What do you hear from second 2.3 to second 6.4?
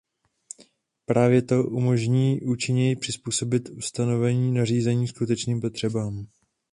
účinněji přizpůsobit ustanovení nařízení skutečným potřebám.